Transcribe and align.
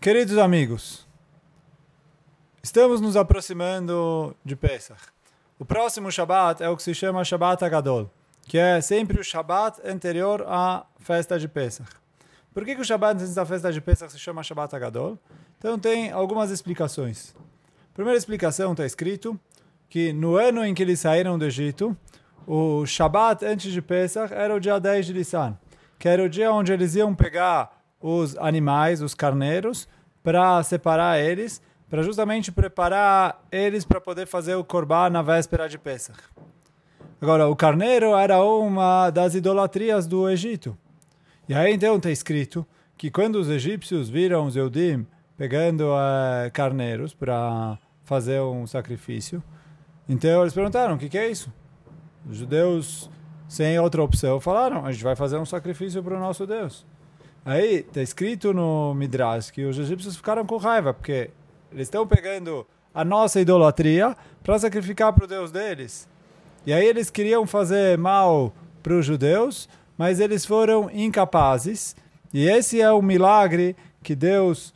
Queridos 0.00 0.38
amigos, 0.38 1.06
estamos 2.62 3.02
nos 3.02 3.18
aproximando 3.18 4.34
de 4.42 4.56
Pesach. 4.56 4.98
O 5.58 5.64
próximo 5.66 6.10
Shabat 6.10 6.62
é 6.62 6.70
o 6.70 6.76
que 6.78 6.82
se 6.82 6.94
chama 6.94 7.22
Shabat 7.22 7.62
Agadol, 7.62 8.10
que 8.44 8.56
é 8.56 8.80
sempre 8.80 9.20
o 9.20 9.22
Shabat 9.22 9.78
anterior 9.86 10.42
à 10.48 10.86
festa 11.00 11.38
de 11.38 11.46
Pesach. 11.46 11.90
Por 12.54 12.64
que, 12.64 12.76
que 12.76 12.80
o 12.80 12.84
Shabat 12.84 13.20
antes 13.20 13.34
da 13.34 13.44
festa 13.44 13.70
de 13.70 13.78
Pesach 13.78 14.10
se 14.10 14.18
chama 14.18 14.42
Shabat 14.42 14.74
Agadol? 14.74 15.18
Então 15.58 15.78
tem 15.78 16.10
algumas 16.10 16.50
explicações. 16.50 17.34
Primeira 17.92 18.16
explicação 18.16 18.72
está 18.72 18.86
escrito 18.86 19.38
que 19.86 20.14
no 20.14 20.34
ano 20.34 20.64
em 20.64 20.72
que 20.72 20.82
eles 20.82 21.00
saíram 21.00 21.38
do 21.38 21.44
Egito, 21.44 21.94
o 22.46 22.86
Shabat 22.86 23.44
antes 23.44 23.70
de 23.70 23.82
Pesach 23.82 24.32
era 24.32 24.54
o 24.54 24.58
dia 24.58 24.80
10 24.80 25.04
de 25.04 25.12
Nissan, 25.12 25.58
que 25.98 26.08
era 26.08 26.24
o 26.24 26.28
dia 26.30 26.50
onde 26.50 26.72
eles 26.72 26.94
iam 26.94 27.14
pegar 27.14 27.79
os 28.00 28.36
animais, 28.38 29.02
os 29.02 29.14
carneiros, 29.14 29.88
para 30.22 30.62
separar 30.62 31.20
eles, 31.20 31.60
para 31.88 32.02
justamente 32.02 32.50
preparar 32.52 33.44
eles 33.50 33.84
para 33.84 34.00
poder 34.00 34.26
fazer 34.26 34.54
o 34.54 34.64
korban 34.64 35.10
na 35.10 35.22
véspera 35.22 35.68
de 35.68 35.78
Pesach. 35.78 36.18
Agora, 37.20 37.48
o 37.48 37.56
carneiro 37.56 38.16
era 38.16 38.42
uma 38.42 39.10
das 39.10 39.34
idolatrias 39.34 40.06
do 40.06 40.28
Egito. 40.28 40.76
E 41.48 41.54
aí 41.54 41.74
então 41.74 41.96
está 41.96 42.10
escrito 42.10 42.66
que 42.96 43.10
quando 43.10 43.36
os 43.36 43.48
egípcios 43.48 44.08
viram 44.08 44.46
os 44.46 44.56
Eudim 44.56 45.06
pegando 45.36 45.88
uh, 45.88 46.50
carneiros 46.52 47.12
para 47.12 47.78
fazer 48.04 48.40
um 48.40 48.66
sacrifício, 48.66 49.42
então 50.08 50.42
eles 50.42 50.54
perguntaram, 50.54 50.94
o 50.94 50.98
que, 50.98 51.08
que 51.08 51.18
é 51.18 51.30
isso? 51.30 51.52
Os 52.28 52.36
judeus, 52.36 53.10
sem 53.48 53.78
outra 53.78 54.02
opção, 54.02 54.40
falaram, 54.40 54.84
a 54.84 54.92
gente 54.92 55.04
vai 55.04 55.16
fazer 55.16 55.38
um 55.38 55.44
sacrifício 55.44 56.02
para 56.02 56.16
o 56.16 56.20
nosso 56.20 56.46
Deus. 56.46 56.86
Aí 57.44 57.76
está 57.76 58.02
escrito 58.02 58.52
no 58.52 58.94
Midrash 58.94 59.50
que 59.50 59.64
os 59.64 59.78
egípcios 59.78 60.16
ficaram 60.16 60.44
com 60.44 60.56
raiva, 60.56 60.92
porque 60.92 61.30
eles 61.72 61.86
estão 61.86 62.06
pegando 62.06 62.66
a 62.94 63.04
nossa 63.04 63.40
idolatria 63.40 64.16
para 64.42 64.58
sacrificar 64.58 65.12
para 65.12 65.24
o 65.24 65.28
Deus 65.28 65.50
deles. 65.50 66.08
E 66.66 66.72
aí 66.72 66.84
eles 66.86 67.08
queriam 67.08 67.46
fazer 67.46 67.96
mal 67.96 68.52
para 68.82 68.94
os 68.94 69.06
judeus, 69.06 69.68
mas 69.96 70.20
eles 70.20 70.44
foram 70.44 70.90
incapazes. 70.92 71.96
E 72.32 72.46
esse 72.46 72.80
é 72.80 72.90
o 72.92 73.00
milagre 73.00 73.74
que 74.02 74.14
Deus, 74.14 74.74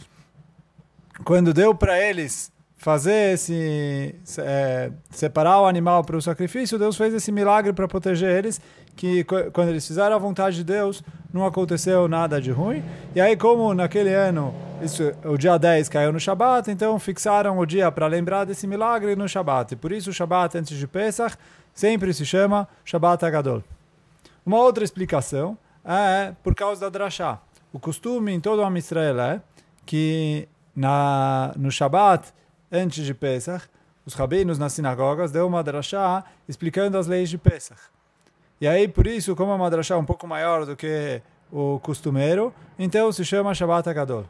quando 1.25 1.53
deu 1.53 1.75
para 1.75 2.01
eles 2.01 2.53
fazer 2.77 3.35
esse 3.35 4.15
é, 4.39 4.91
separar 5.11 5.63
o 5.63 5.67
animal 5.67 6.05
para 6.05 6.17
o 6.17 6.23
sacrifício, 6.23 6.79
Deus 6.79 6.97
fez 6.97 7.15
esse 7.15 7.33
milagre 7.33 7.73
para 7.73 7.89
proteger 7.89 8.31
eles, 8.31 8.61
que 8.95 9.25
quando 9.25 9.69
eles 9.69 9.87
fizeram 9.87 10.15
a 10.15 10.19
vontade 10.19 10.57
de 10.57 10.65
Deus, 10.65 11.03
não 11.35 11.45
aconteceu 11.45 12.07
nada 12.07 12.41
de 12.41 12.53
ruim. 12.53 12.81
E 13.13 13.21
aí, 13.21 13.37
como 13.37 13.75
naquele 13.75 14.15
ano, 14.15 14.55
isso, 14.81 15.03
o 15.25 15.37
dia 15.37 15.59
10 15.59 15.89
caiu 15.89 16.13
no 16.13 16.21
Shabat, 16.21 16.71
então 16.71 16.97
fixaram 17.01 17.59
o 17.59 17.67
dia 17.67 17.91
para 17.91 18.07
lembrar 18.07 18.45
desse 18.45 18.69
milagre 18.69 19.17
no 19.17 19.29
Shabat. 19.29 19.75
E 19.75 19.77
por 19.77 19.91
isso 19.91 20.11
o 20.11 20.13
Shabat 20.13 20.57
antes 20.57 20.79
de 20.79 20.87
Pesach 20.87 21.37
sempre 21.75 22.15
se 22.15 22.25
chama 22.25 22.69
Shabat 22.85 23.25
Agadol. 23.25 23.65
Uma 24.47 24.59
outra 24.59 24.85
explicação 24.85 25.59
é 25.85 26.33
por 26.41 26.55
causa 26.55 26.83
da 26.83 26.89
drachá. 26.89 27.41
O 27.73 27.81
costume 27.81 28.33
em 28.33 28.39
todo 28.39 28.63
o 28.63 28.79
Israel 28.79 29.21
é 29.21 29.41
que 29.85 30.49
na, 30.75 31.53
no 31.57 31.69
Shabat 31.69 32.33
antes 32.71 33.05
de 33.05 33.13
Pesach, 33.13 33.65
os 34.07 34.15
rabinos 34.15 34.57
nas 34.57 34.73
sinagogas 34.73 35.33
deu 35.33 35.49
uma 35.49 35.65
drachá 35.65 36.23
explicando 36.49 36.97
as 36.97 37.09
leis 37.09 37.29
de 37.29 37.39
Pesach. 37.39 37.94
E 38.61 38.69
aí, 38.69 38.89
por 38.89 39.07
isso, 39.07 39.35
como 39.35 39.53
é 39.53 39.55
uma 39.55 39.71
drachá 39.71 39.97
um 39.97 40.05
pouco 40.05 40.27
maior 40.27 40.65
do 40.65 40.77
que 40.77 41.21
o 41.53 41.79
costumeiro, 41.81 42.53
então 42.79 43.13
se 43.13 43.25
chama 43.25 43.55
Shabbat 43.55 43.89
Agadol. 43.89 44.25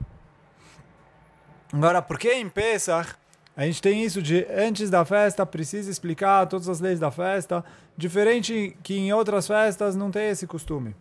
Agora, 1.73 2.03
por 2.03 2.19
que 2.19 2.33
em 2.33 2.49
Pesach 2.49 3.15
a 3.57 3.65
gente 3.65 3.81
tem 3.81 4.03
isso 4.03 4.21
de 4.21 4.47
antes 4.51 4.91
da 4.91 5.05
festa 5.05 5.47
precisa 5.47 5.91
explicar 5.91 6.47
todas 6.47 6.69
as 6.69 6.81
leis 6.81 6.99
da 6.99 7.11
festa, 7.11 7.65
diferente 7.97 8.77
que 8.83 8.97
em 8.97 9.13
outras 9.13 9.47
festas 9.47 9.95
não 9.95 10.11
tem 10.11 10.29
esse 10.29 10.47
costume? 10.47 10.95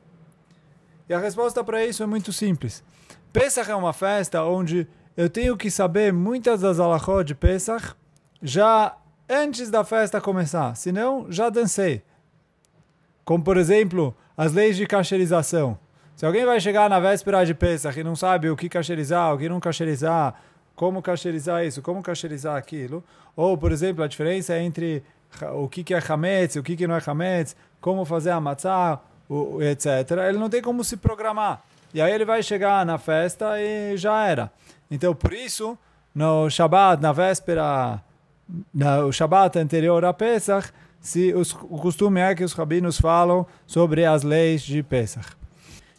E 1.09 1.13
a 1.13 1.19
resposta 1.19 1.63
para 1.63 1.85
isso 1.85 2.03
é 2.03 2.05
muito 2.05 2.31
simples. 2.31 2.83
Pesach 3.31 3.69
é 3.69 3.75
uma 3.75 3.93
festa 3.93 4.43
onde 4.43 4.87
eu 5.17 5.29
tenho 5.29 5.57
que 5.57 5.69
saber 5.69 6.13
muitas 6.13 6.61
das 6.61 6.79
alahot 6.79 7.23
de 7.23 7.35
Pesach 7.35 7.95
já 8.41 8.95
antes 9.29 9.69
da 9.69 9.83
festa 9.83 10.21
começar, 10.21 10.75
senão 10.75 11.25
já 11.29 11.49
dancei. 11.49 12.03
Como, 13.25 13.43
por 13.43 13.57
exemplo, 13.57 14.15
as 14.35 14.53
leis 14.53 14.75
de 14.75 14.85
cacherização. 14.85 15.77
Se 16.15 16.25
alguém 16.25 16.45
vai 16.45 16.59
chegar 16.59 16.89
na 16.89 16.99
véspera 16.99 17.43
de 17.45 17.53
Pesach 17.53 17.99
e 17.99 18.03
não 18.03 18.15
sabe 18.15 18.49
o 18.49 18.55
que 18.55 18.69
cacherizar, 18.69 19.33
o 19.33 19.37
que 19.37 19.49
não 19.49 19.59
cacherizar, 19.59 20.35
como 20.75 21.01
cacherizar 21.01 21.65
isso, 21.65 21.81
como 21.81 22.01
cacherizar 22.01 22.55
aquilo, 22.55 23.03
ou, 23.35 23.57
por 23.57 23.71
exemplo, 23.71 24.03
a 24.03 24.07
diferença 24.07 24.57
entre 24.59 25.03
o 25.55 25.67
que, 25.67 25.93
é 25.93 25.99
hametz, 26.07 26.55
o 26.55 26.63
que, 26.63 26.75
que 26.75 26.87
não 26.87 26.95
é 26.95 27.01
hametz, 27.05 27.55
como 27.81 28.05
fazer 28.05 28.31
a 28.31 28.39
matzah, 28.39 28.99
etc., 29.61 30.11
ele 30.27 30.37
não 30.37 30.49
tem 30.49 30.61
como 30.61 30.83
se 30.83 30.97
programar. 30.97 31.63
E 31.93 32.01
aí 32.01 32.11
ele 32.11 32.25
vai 32.25 32.41
chegar 32.41 32.85
na 32.85 32.97
festa 32.97 33.59
e 33.59 33.97
já 33.97 34.27
era. 34.27 34.51
Então, 34.89 35.13
por 35.13 35.33
isso, 35.33 35.77
no 36.13 36.49
Shabbat, 36.49 37.01
na 37.01 37.11
véspera, 37.11 38.01
no 38.73 39.11
Shabbat 39.11 39.57
anterior 39.57 40.03
a 40.05 40.13
Pesach, 40.13 40.71
se 41.03 41.33
os, 41.33 41.51
o 41.51 41.77
costume 41.77 42.21
é 42.21 42.33
que 42.33 42.45
os 42.45 42.53
rabinos 42.53 42.97
falam 42.97 43.45
sobre 43.67 44.05
as 44.05 44.23
leis 44.23 44.61
de 44.61 44.81
Pesach. 44.81 45.35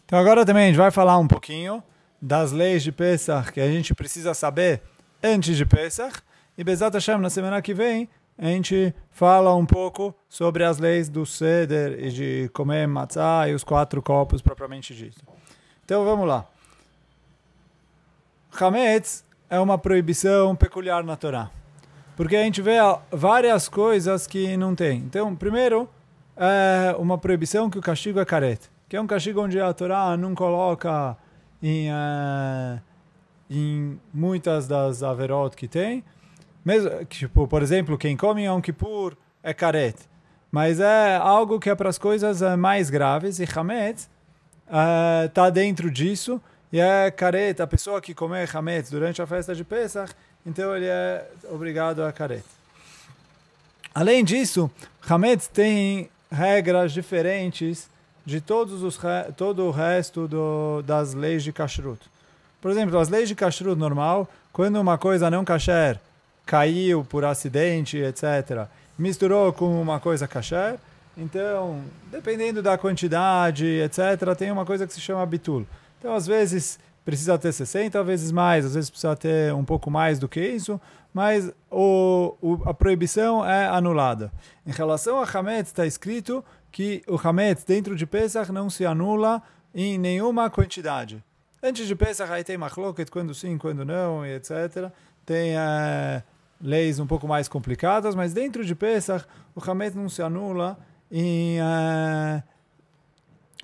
Então, 0.07 0.19
agora 0.19 0.47
também 0.47 0.65
a 0.65 0.67
gente 0.69 0.79
vai 0.79 0.91
falar 0.91 1.19
um 1.19 1.29
pouquinho 1.29 1.83
das 2.21 2.53
leis 2.53 2.83
de 2.83 2.91
Pesach 2.91 3.53
que 3.53 3.61
a 3.61 3.71
gente 3.71 3.95
precisa 3.95 4.33
saber 4.33 4.81
antes 5.23 5.59
de 5.59 5.67
Pesach. 5.67 6.23
E 6.57 6.65
Bezat 6.65 6.95
Hashem, 6.95 7.19
na 7.19 7.29
semana 7.29 7.61
que 7.61 7.75
vem, 7.75 8.09
a 8.39 8.47
gente 8.47 8.95
fala 9.11 9.55
um 9.55 9.67
pouco 9.67 10.15
sobre 10.27 10.65
as 10.65 10.79
leis 10.79 11.11
do 11.11 11.27
Seder 11.27 12.03
e 12.03 12.11
de 12.11 12.51
comer 12.55 12.89
matzah 12.89 13.47
e 13.47 13.55
os 13.55 13.63
quatro 13.63 14.01
copos 14.01 14.41
propriamente 14.41 14.95
dito. 14.95 15.21
Então, 15.85 16.03
vamos 16.03 16.27
lá. 16.27 16.47
Hametz 18.59 19.23
é 19.51 19.61
uma 19.61 19.77
proibição 19.77 20.57
peculiar 20.57 21.05
na 21.05 21.15
Torá. 21.15 21.51
Porque 22.17 22.37
a 22.37 22.43
gente 22.43 22.63
vê 22.63 22.79
várias 23.11 23.69
coisas 23.69 24.27
que 24.27 24.57
não 24.57 24.75
tem. 24.75 24.99
Então, 24.99 25.35
primeiro, 25.35 25.89
é 26.37 26.95
uma 26.99 27.19
proibição 27.19 27.69
que 27.69 27.79
o 27.79 27.83
castigo 27.83 28.21
é 28.21 28.25
careta. 28.25 28.69
Que 28.89 28.97
é 28.97 29.01
um 29.01 29.07
castigo 29.07 29.43
onde 29.43 29.61
a 29.61 29.73
Torá 29.73 30.17
não 30.17 30.35
coloca 30.35 31.17
em, 31.63 31.89
é, 31.91 32.81
em 33.51 33.99
muitas 34.13 34.69
das 34.69 35.03
averot 35.03 35.57
que 35.57 35.67
tem. 35.67 36.05
Mesmo, 36.65 37.05
tipo, 37.07 37.49
por 37.49 37.63
exemplo, 37.63 37.99
quem 37.99 38.17
come 38.17 38.43
em 38.43 38.47
Yom 38.47 38.61
Kippur 38.61 39.17
é 39.43 39.53
careta. 39.53 40.03
Mas 40.53 40.79
é 40.79 41.17
algo 41.17 41.59
que 41.59 41.69
é 41.69 41.75
para 41.75 41.89
as 41.89 41.99
coisas 41.99 42.43
é, 42.43 42.55
mais 42.55 42.91
graves. 42.91 43.41
E 43.41 43.45
Hametz 43.45 44.09
está 45.27 45.47
é, 45.47 45.51
dentro 45.51 45.91
disso 45.91 46.41
e 46.75 46.81
é 46.81 47.09
careta, 47.09 47.63
a 47.63 47.69
pessoa 47.69 48.01
que 48.01 48.13
comer 48.13 48.51
hametz 48.53 48.91
durante 48.91 49.23
a 49.23 49.27
festa 49.29 49.55
de 49.55 49.63
Pesach, 49.63 50.13
então 50.45 50.75
ele 50.75 50.87
é 50.87 51.25
obrigado 51.49 52.03
a 52.03 52.13
careta. 52.13 52.49
Além 53.95 54.25
disso, 54.25 54.69
hametz 55.09 55.47
tem 55.47 56.11
regras 56.29 56.91
diferentes 56.91 57.89
de 58.27 58.41
todos 58.41 58.83
os 58.83 58.99
todo 59.37 59.63
o 59.63 59.71
resto 59.71 60.27
do, 60.27 60.83
das 60.83 61.15
leis 61.15 61.45
de 61.45 61.53
kashrut. 61.53 62.01
Por 62.61 62.73
exemplo, 62.73 62.99
as 62.99 63.09
leis 63.09 63.29
de 63.29 63.37
kashrut 63.37 63.79
normal, 63.79 64.29
quando 64.53 64.75
uma 64.81 64.99
coisa 64.99 65.31
não 65.31 65.45
kasher 65.45 66.01
caiu 66.45 67.05
por 67.05 67.25
acidente, 67.25 67.99
etc., 67.99 68.67
misturou 68.99 69.53
com 69.53 69.81
uma 69.81 70.01
coisa 70.01 70.27
kasher, 70.27 70.75
então, 71.17 71.85
dependendo 72.11 72.61
da 72.61 72.77
quantidade, 72.77 73.65
etc., 73.65 74.35
tem 74.37 74.51
uma 74.51 74.67
coisa 74.67 74.89
que 74.89 74.93
se 74.93 75.01
chama 75.01 75.25
bitul. 75.25 75.65
Então, 76.05 76.15
às 76.15 76.27
vezes 76.27 76.79
precisa 77.03 77.39
ter 77.39 77.51
60 77.51 78.05
vezes 78.05 78.31
mais, 78.31 78.67
às 78.67 78.75
vezes 78.75 78.91
precisa 78.91 79.17
ter 79.17 79.55
um 79.55 79.65
pouco 79.65 79.91
mais 79.91 80.19
do 80.19 80.29
que 80.29 80.39
isso, 80.39 80.79
mas 81.15 81.51
o, 81.71 82.37
o, 82.43 82.69
a 82.69 82.75
proibição 82.75 83.43
é 83.43 83.67
anulada. 83.69 84.31
Em 84.67 84.71
relação 84.71 85.19
a 85.19 85.25
Hametz, 85.25 85.71
está 85.71 85.87
escrito 85.87 86.45
que 86.71 87.03
o 87.09 87.17
Hametz 87.17 87.65
dentro 87.65 87.97
de 87.97 88.05
Pesach 88.05 88.53
não 88.53 88.69
se 88.69 88.85
anula 88.85 89.43
em 89.75 89.97
nenhuma 89.97 90.51
quantidade. 90.51 91.25
Antes 91.63 91.87
de 91.87 91.97
Pesach 91.97 92.31
aí 92.31 92.45
tem 92.45 92.59
machloket, 92.59 93.11
quando 93.11 93.33
sim, 93.33 93.57
quando 93.57 93.83
não, 93.83 94.27
e 94.27 94.35
etc. 94.35 94.93
Tem 95.25 95.57
é, 95.57 96.23
leis 96.61 97.01
um 97.01 97.07
pouco 97.07 97.27
mais 97.27 97.49
complicadas, 97.49 98.15
mas 98.15 98.35
dentro 98.35 98.63
de 98.63 98.75
Pesach 98.75 99.25
o 99.57 99.71
Hametz 99.71 99.97
não 99.97 100.11
se 100.11 100.21
anula 100.21 100.77
em... 101.11 101.61
É, 101.61 102.43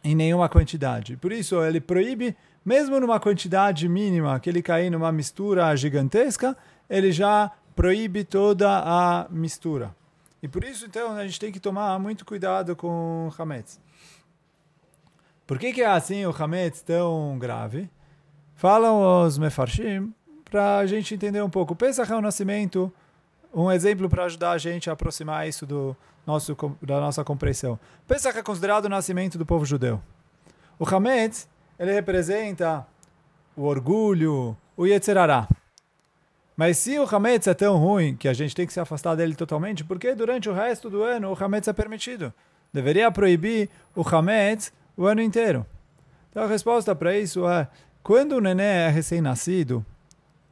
em 0.02 0.14
nenhuma 0.14 0.49
quantidade. 0.49 1.17
Por 1.17 1.32
isso, 1.32 1.62
ele 1.62 1.81
proíbe, 1.81 2.37
mesmo 2.64 2.99
numa 2.99 3.20
quantidade 3.20 3.88
mínima, 3.88 4.38
que 4.41 4.49
ele 4.49 4.62
cair 4.62 4.91
numa 4.91 5.12
mistura 5.12 5.75
gigantesca, 5.76 6.56
ele 6.88 7.12
já 7.12 7.50
proíbe 7.75 8.25
toda 8.25 8.69
a 8.85 9.26
mistura. 9.31 9.94
E 10.43 10.49
por 10.49 10.64
isso, 10.64 10.87
então, 10.87 11.17
a 11.17 11.26
gente 11.26 11.38
tem 11.38 11.52
que 11.52 11.61
tomar 11.61 11.99
muito 11.99 12.25
cuidado 12.25 12.75
com 12.75 13.29
o 13.29 13.43
Hametz. 13.43 13.79
Por 15.47 15.58
que, 15.58 15.73
que 15.73 15.82
é 15.82 15.87
assim 15.87 16.25
o 16.25 16.35
Hametz 16.37 16.81
tão 16.81 17.38
grave? 17.38 17.91
Falam 18.55 19.25
os 19.25 19.37
Mefarshim, 19.38 20.14
para 20.44 20.79
a 20.79 20.87
gente 20.87 21.14
entender 21.14 21.43
um 21.43 21.50
pouco. 21.50 21.75
Pesach 21.75 22.11
é 22.11 22.17
o 22.17 22.20
nascimento, 22.20 22.93
um 23.52 23.70
exemplo 23.70 24.08
para 24.08 24.25
ajudar 24.25 24.52
a 24.52 24.58
gente 24.58 24.88
a 24.88 24.93
aproximar 24.93 25.49
isso 25.49 25.67
do 25.67 25.97
nosso, 26.26 26.56
da 26.82 27.00
nossa 27.00 27.25
compreensão. 27.25 27.79
Pesach 28.06 28.38
é 28.38 28.43
considerado 28.43 28.85
o 28.85 28.88
nascimento 28.88 29.37
do 29.37 29.47
povo 29.47 29.64
judeu. 29.64 30.00
O 30.79 30.88
Hametz, 30.88 31.49
ele 31.79 31.93
representa 31.93 32.87
o 33.56 33.64
orgulho, 33.64 34.56
o 34.76 34.87
Yetzerará. 34.87 35.49
Mas 36.56 36.79
se 36.79 36.99
o 36.99 37.05
Hametz 37.05 37.47
é 37.47 37.55
tão 37.55 37.76
ruim 37.76 38.17
que 38.17 38.29
a 38.29 38.32
gente 38.32 38.55
tem 38.55 38.67
que 38.67 38.73
se 38.73 38.81
afastar 38.81 39.14
dele 39.14 39.35
totalmente, 39.35 39.82
porque 39.82 40.14
durante 40.14 40.49
o 40.49 40.52
resto 40.52 40.91
do 40.91 41.02
ano 41.02 41.32
o 41.32 41.44
Hametz 41.44 41.69
é 41.69 41.73
permitido? 41.73 42.32
Deveria 42.73 43.11
proibir 43.11 43.69
o 43.97 44.06
Hametz 44.06 44.73
o 44.97 45.06
ano 45.06 45.23
inteiro. 45.23 45.67
Então 46.31 46.44
a 46.44 46.47
resposta 46.47 46.94
para 46.94 47.19
isso 47.19 47.49
é, 47.49 47.67
quando 48.02 48.32
o 48.32 48.41
neném 48.41 48.67
é 48.67 48.88
recém-nascido, 48.88 49.85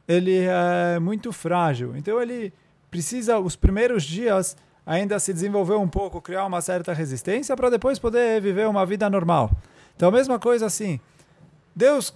ele 0.07 0.45
é 0.45 0.99
muito 0.99 1.31
frágil. 1.31 1.95
Então 1.95 2.21
ele 2.21 2.51
precisa, 2.89 3.39
os 3.39 3.55
primeiros 3.55 4.03
dias, 4.03 4.55
ainda 4.85 5.19
se 5.19 5.31
desenvolver 5.33 5.75
um 5.75 5.87
pouco, 5.87 6.21
criar 6.21 6.45
uma 6.45 6.61
certa 6.61 6.93
resistência 6.93 7.55
para 7.55 7.69
depois 7.69 7.99
poder 7.99 8.41
viver 8.41 8.67
uma 8.67 8.85
vida 8.85 9.09
normal. 9.09 9.51
Então 9.95 10.09
a 10.09 10.11
mesma 10.11 10.39
coisa 10.39 10.65
assim, 10.65 10.99
Deus 11.75 12.13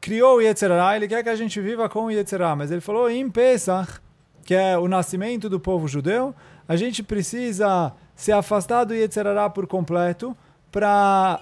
criou 0.00 0.36
o 0.36 0.40
Yetzirah, 0.40 0.96
ele 0.96 1.08
quer 1.08 1.22
que 1.22 1.28
a 1.28 1.36
gente 1.36 1.60
viva 1.60 1.88
com 1.88 2.04
o 2.04 2.10
Yetzirah, 2.10 2.56
mas 2.56 2.70
ele 2.70 2.80
falou 2.80 3.10
em 3.10 3.28
Pesach, 3.28 4.00
que 4.44 4.54
é 4.54 4.78
o 4.78 4.88
nascimento 4.88 5.48
do 5.48 5.60
povo 5.60 5.86
judeu, 5.86 6.34
a 6.66 6.76
gente 6.76 7.02
precisa 7.02 7.92
se 8.16 8.32
afastar 8.32 8.84
do 8.84 8.94
Yetzirah 8.94 9.50
por 9.50 9.66
completo 9.66 10.36
para 10.72 11.40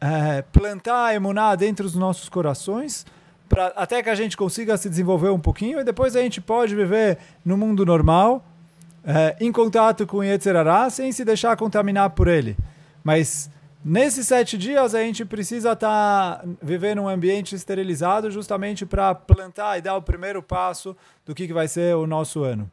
é, 0.00 0.42
plantar 0.42 1.06
a 1.06 1.14
emuná 1.14 1.54
dentro 1.54 1.84
dos 1.84 1.94
nossos 1.94 2.28
corações, 2.28 3.04
pra, 3.50 3.66
até 3.76 4.00
que 4.02 4.08
a 4.08 4.14
gente 4.14 4.36
consiga 4.36 4.76
se 4.78 4.88
desenvolver 4.88 5.28
um 5.28 5.40
pouquinho 5.40 5.80
e 5.80 5.84
depois 5.84 6.14
a 6.14 6.22
gente 6.22 6.40
pode 6.40 6.74
viver 6.74 7.18
no 7.44 7.56
mundo 7.56 7.84
normal, 7.84 8.46
é, 9.04 9.36
em 9.40 9.50
contato 9.50 10.06
com 10.06 10.18
o 10.18 10.24
Yetzirah, 10.24 10.88
sem 10.88 11.10
se 11.10 11.24
deixar 11.24 11.56
contaminar 11.56 12.10
por 12.10 12.28
ele. 12.28 12.56
Mas 13.02 13.50
nesses 13.84 14.28
sete 14.28 14.56
dias 14.56 14.94
a 14.94 15.02
gente 15.02 15.24
precisa 15.24 15.72
estar 15.72 16.38
tá 16.38 16.44
vivendo 16.62 17.02
um 17.02 17.08
ambiente 17.08 17.54
esterilizado 17.54 18.30
justamente 18.30 18.86
para 18.86 19.14
plantar 19.14 19.78
e 19.78 19.82
dar 19.82 19.96
o 19.96 20.02
primeiro 20.02 20.40
passo 20.42 20.96
do 21.26 21.34
que, 21.34 21.48
que 21.48 21.52
vai 21.52 21.66
ser 21.66 21.96
o 21.96 22.06
nosso 22.06 22.44
ano. 22.44 22.70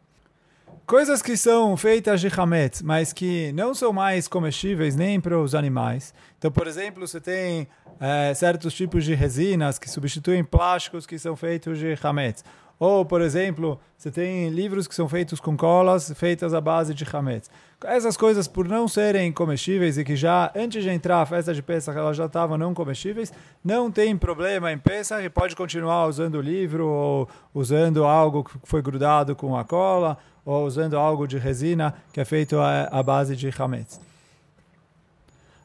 Coisas 0.88 1.22
que 1.22 1.36
são 1.36 1.76
feitas 1.76 2.22
de 2.22 2.30
hametz, 2.30 2.82
mas 2.82 3.12
que 3.12 3.52
não 3.52 3.74
são 3.74 3.92
mais 3.92 4.26
comestíveis 4.26 4.96
nem 4.96 5.20
para 5.20 5.38
os 5.38 5.54
animais. 5.54 6.14
Então, 6.38 6.50
por 6.50 6.66
exemplo, 6.66 7.06
você 7.06 7.20
tem 7.20 7.68
é, 8.00 8.34
certos 8.34 8.74
tipos 8.74 9.04
de 9.04 9.14
resinas 9.14 9.78
que 9.78 9.90
substituem 9.90 10.46
plásticos 10.46 11.06
que 11.06 11.20
são 11.20 11.36
feitos 11.36 11.78
de 11.78 11.94
hametz. 12.02 12.42
Ou, 12.80 13.04
por 13.04 13.22
exemplo, 13.22 13.80
você 13.98 14.12
tem 14.12 14.50
livros 14.50 14.88
que 14.88 14.94
são 14.94 15.10
feitos 15.10 15.40
com 15.40 15.58
colas 15.58 16.12
feitas 16.16 16.54
à 16.54 16.62
base 16.62 16.94
de 16.94 17.04
hametz. 17.12 17.50
Essas 17.84 18.16
coisas, 18.16 18.48
por 18.48 18.68
não 18.68 18.88
serem 18.88 19.32
comestíveis 19.32 19.98
e 19.98 20.04
que 20.04 20.16
já 20.16 20.52
antes 20.56 20.84
de 20.84 20.90
entrar 20.90 21.22
a 21.22 21.26
festa 21.26 21.54
de 21.54 21.62
Pesach 21.62 21.98
elas 21.98 22.16
já 22.16 22.26
estavam 22.26 22.58
não 22.58 22.74
comestíveis, 22.74 23.34
não 23.64 23.92
tem 23.92 24.16
problema 24.16 24.72
em 24.72 24.78
Pesach 24.78 25.24
e 25.24 25.30
pode 25.30 25.56
continuar 25.56 26.08
usando 26.08 26.36
o 26.36 26.42
livro 26.42 26.88
ou 26.88 27.30
usando 27.54 28.04
algo 28.04 28.44
que 28.44 28.52
foi 28.64 28.82
grudado 28.82 29.36
com 29.36 29.58
a 29.58 29.64
cola 29.64 30.18
ou 30.46 30.66
usando 30.66 30.98
algo 30.98 31.28
de 31.28 31.38
resina 31.38 31.96
que 32.14 32.20
é 32.20 32.26
feito 32.26 32.58
à, 32.60 33.02
base 33.02 33.36
de 33.36 33.50
hametz. 33.58 34.00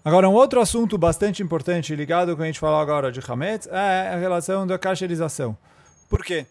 Agora, 0.05 0.29
um 0.29 0.35
outro 0.35 0.61
assunto 0.61 0.99
bastante 0.99 1.43
importante 1.43 1.95
ligado 1.95 2.37
com 2.37 2.43
a 2.43 2.47
gente 2.47 2.59
falou 2.59 2.81
agora 2.81 3.13
de 3.13 3.21
hametz 3.21 3.69
é 3.69 4.11
a 4.15 4.17
relação 4.17 4.67
da 4.67 4.79
cacherização. 4.79 5.57
Por 6.09 6.25
quê? 6.25 6.47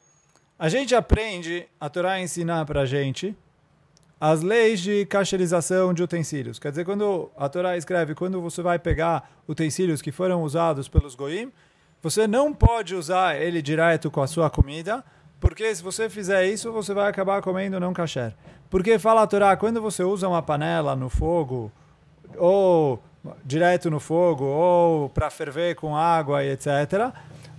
A 0.62 0.70
gente 0.70 0.94
aprende, 0.94 1.68
a 1.80 1.90
Torá 1.90 2.22
ensinar 2.22 2.68
para 2.68 2.82
a 2.82 2.86
gente 2.86 3.36
as 4.20 4.44
leis 4.44 4.80
de 4.80 5.08
cacherização 5.08 5.92
de 5.92 6.04
utensílios. 6.04 6.60
Quer 6.60 6.70
dizer, 6.70 6.86
quando 6.86 7.32
a 7.36 7.50
Torá 7.50 7.76
escreve, 7.76 8.14
quando 8.14 8.40
você 8.40 8.62
vai 8.62 8.78
pegar 8.78 9.28
utensílios 9.48 10.04
que 10.04 10.12
foram 10.12 10.44
usados 10.44 10.88
pelos 10.88 11.16
goim, 11.16 11.52
você 12.00 12.28
não 12.28 12.54
pode 12.54 12.94
usar 12.94 13.42
ele 13.42 13.60
direto 13.60 14.12
com 14.12 14.22
a 14.22 14.28
sua 14.28 14.52
comida, 14.52 15.04
porque 15.40 15.74
se 15.74 15.82
você 15.82 16.08
fizer 16.12 16.46
isso, 16.46 16.72
você 16.72 16.94
vai 16.94 17.10
acabar 17.10 17.42
comendo 17.42 17.80
não 17.80 17.92
kasher. 17.92 18.36
Porque 18.70 19.00
fala 19.00 19.24
a 19.24 19.28
Torá, 19.28 19.58
quando 19.58 19.82
você 19.82 20.04
usa 20.04 20.28
uma 20.28 20.44
panela 20.44 20.96
no 20.96 21.10
fogo, 21.10 21.72
ou 22.38 23.02
direto 23.44 23.90
no 23.90 24.00
fogo, 24.00 24.46
ou 24.46 25.10
para 25.10 25.32
ferver 25.32 25.74
com 25.74 25.96
água 25.98 26.44
e 26.44 26.52
etc., 26.52 27.12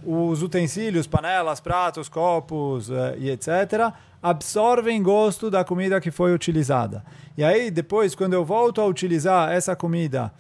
os 0.05 0.43
utensílios, 0.43 1.07
panelas, 1.07 1.61
pratos, 1.61 2.09
copos 2.09 2.89
uh, 2.89 3.15
e 3.19 3.31
etc., 3.31 3.93
absorvem 4.23 5.03
gosto 5.03 5.51
da 5.51 5.65
comida 5.65 6.01
que 6.01 6.11
foi 6.11 6.33
utilizada. 6.33 7.05
E 7.37 7.43
aí, 7.43 7.71
depois, 7.71 8.15
quando 8.15 8.35
eu 8.35 8.45
volto 8.45 8.81
a 8.81 8.87
utilizar 8.87 9.51
essa 9.51 9.75
comida, 9.75 10.33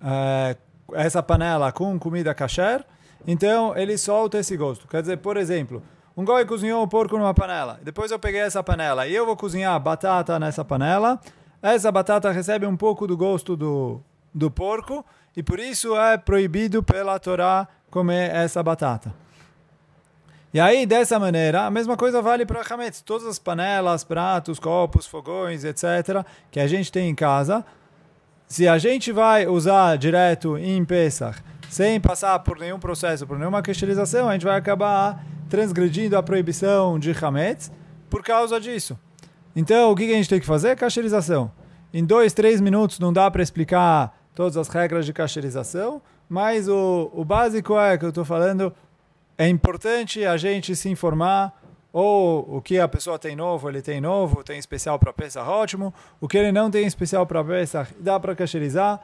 uh, 0.00 0.56
essa 0.94 1.22
panela 1.22 1.72
com 1.72 1.98
comida 1.98 2.34
kasher, 2.34 2.84
então 3.26 3.76
ele 3.76 3.96
solta 3.96 4.38
esse 4.38 4.56
gosto. 4.56 4.86
Quer 4.86 5.00
dizer, 5.00 5.18
por 5.18 5.36
exemplo, 5.36 5.82
um 6.16 6.24
goi 6.24 6.44
cozinhou 6.44 6.82
o 6.82 6.88
porco 6.88 7.18
numa 7.18 7.34
panela. 7.34 7.80
Depois 7.82 8.10
eu 8.10 8.18
peguei 8.18 8.40
essa 8.40 8.62
panela 8.62 9.06
e 9.06 9.14
eu 9.14 9.26
vou 9.26 9.36
cozinhar 9.36 9.78
batata 9.80 10.38
nessa 10.38 10.64
panela. 10.64 11.18
Essa 11.60 11.90
batata 11.90 12.30
recebe 12.30 12.66
um 12.66 12.76
pouco 12.76 13.06
do 13.06 13.16
gosto 13.16 13.56
do, 13.56 14.00
do 14.34 14.50
porco 14.50 15.04
e 15.36 15.42
por 15.42 15.58
isso 15.58 15.96
é 15.96 16.18
proibido 16.18 16.82
pela 16.82 17.18
Torá 17.18 17.68
comer 17.90 18.30
essa 18.34 18.62
batata. 18.62 19.14
E 20.52 20.60
aí, 20.60 20.86
dessa 20.86 21.18
maneira, 21.18 21.66
a 21.66 21.70
mesma 21.70 21.96
coisa 21.96 22.22
vale 22.22 22.46
para 22.46 22.62
Hametz. 22.62 23.00
Todas 23.00 23.26
as 23.26 23.40
panelas, 23.40 24.04
pratos, 24.04 24.60
copos, 24.60 25.04
fogões, 25.04 25.64
etc., 25.64 26.24
que 26.48 26.60
a 26.60 26.66
gente 26.68 26.92
tem 26.92 27.10
em 27.10 27.14
casa, 27.14 27.64
se 28.46 28.68
a 28.68 28.78
gente 28.78 29.10
vai 29.10 29.48
usar 29.48 29.98
direto 29.98 30.56
em 30.56 30.84
Pesach, 30.84 31.42
sem 31.68 32.00
passar 32.00 32.38
por 32.38 32.56
nenhum 32.56 32.78
processo, 32.78 33.26
por 33.26 33.36
nenhuma 33.36 33.62
cristalização, 33.62 34.28
a 34.28 34.32
gente 34.34 34.44
vai 34.44 34.56
acabar 34.56 35.24
transgredindo 35.48 36.16
a 36.16 36.22
proibição 36.22 37.00
de 37.00 37.10
Hametz 37.10 37.72
por 38.08 38.22
causa 38.22 38.60
disso. 38.60 38.96
Então, 39.56 39.90
o 39.90 39.96
que 39.96 40.04
a 40.04 40.16
gente 40.16 40.28
tem 40.28 40.38
que 40.38 40.46
fazer? 40.46 40.76
Cacherização. 40.76 41.50
Em 41.92 42.04
dois, 42.04 42.32
três 42.32 42.60
minutos 42.60 43.00
não 43.00 43.12
dá 43.12 43.28
para 43.28 43.42
explicar 43.42 44.16
todas 44.34 44.56
as 44.56 44.68
regras 44.68 45.06
de 45.06 45.12
cacherização, 45.12 46.02
mas 46.28 46.68
o, 46.68 47.10
o 47.12 47.24
básico 47.24 47.78
é 47.78 47.96
que 47.96 48.04
eu 48.04 48.08
estou 48.08 48.24
falando, 48.24 48.72
é 49.38 49.48
importante 49.48 50.24
a 50.24 50.36
gente 50.36 50.74
se 50.74 50.88
informar 50.88 51.62
ou 51.92 52.56
o 52.56 52.60
que 52.60 52.80
a 52.80 52.88
pessoa 52.88 53.18
tem 53.18 53.36
novo, 53.36 53.68
ele 53.68 53.80
tem 53.80 54.00
novo, 54.00 54.42
tem 54.42 54.58
especial 54.58 54.98
para 54.98 55.12
Pesach, 55.12 55.48
ótimo. 55.48 55.94
O 56.20 56.26
que 56.26 56.36
ele 56.36 56.50
não 56.50 56.68
tem 56.68 56.84
especial 56.86 57.24
para 57.24 57.44
Pesach, 57.44 57.94
dá 58.00 58.18
para 58.18 58.34
cacherizar 58.34 59.00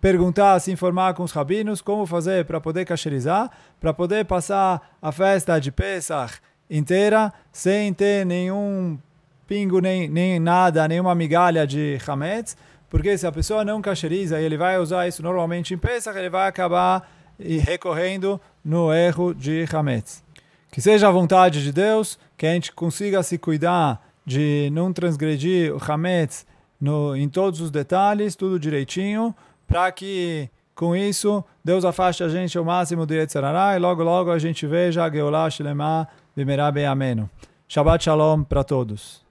perguntar, 0.00 0.58
se 0.60 0.70
informar 0.70 1.14
com 1.14 1.22
os 1.22 1.32
rabinos 1.32 1.80
como 1.80 2.06
fazer 2.06 2.44
para 2.44 2.60
poder 2.60 2.84
cacherizar, 2.84 3.50
para 3.80 3.92
poder 3.92 4.24
passar 4.24 4.96
a 5.02 5.12
festa 5.12 5.58
de 5.60 5.72
Pesach 5.72 6.38
inteira 6.70 7.32
sem 7.52 7.92
ter 7.92 8.24
nenhum 8.24 8.98
pingo, 9.46 9.80
nem, 9.80 10.08
nem 10.08 10.38
nada, 10.38 10.86
nenhuma 10.86 11.14
migalha 11.14 11.66
de 11.66 11.98
Hametz, 12.06 12.56
porque 12.90 13.16
se 13.18 13.26
a 13.26 13.32
pessoa 13.32 13.64
não 13.64 13.82
cacheriza 13.82 14.40
e 14.40 14.44
ele 14.44 14.56
vai 14.56 14.78
usar 14.78 15.06
isso 15.06 15.22
normalmente 15.22 15.74
em 15.74 15.78
Pesach, 15.78 16.16
ele 16.18 16.30
vai 16.30 16.48
acabar 16.48 17.08
recorrendo 17.38 18.40
no 18.64 18.92
erro 18.92 19.34
de 19.34 19.64
Hametz. 19.72 20.22
Que 20.70 20.80
seja 20.80 21.08
a 21.08 21.10
vontade 21.10 21.62
de 21.62 21.72
Deus, 21.72 22.18
que 22.36 22.46
a 22.46 22.52
gente 22.52 22.72
consiga 22.72 23.22
se 23.22 23.38
cuidar 23.38 24.02
de 24.24 24.68
não 24.72 24.92
transgredir 24.92 25.74
o 25.74 25.80
Hametz 25.80 26.46
no, 26.80 27.16
em 27.16 27.28
todos 27.28 27.60
os 27.60 27.70
detalhes, 27.70 28.36
tudo 28.36 28.58
direitinho, 28.58 29.34
para 29.66 29.90
que 29.92 30.50
com 30.74 30.94
isso 30.94 31.44
Deus 31.64 31.84
afaste 31.84 32.22
a 32.22 32.28
gente 32.28 32.56
ao 32.56 32.64
máximo 32.64 33.04
do 33.04 33.14
Yetzirará 33.14 33.74
e 33.74 33.78
logo 33.78 34.02
logo 34.02 34.30
a 34.30 34.38
gente 34.38 34.66
veja 34.66 35.04
a 35.04 35.10
Geulah 35.10 35.50
Shlema 35.50 36.06
Bimerabe 36.36 36.84
Ameno. 36.84 37.28
Shabbat 37.66 38.04
Shalom 38.04 38.44
para 38.44 38.62
todos. 38.62 39.27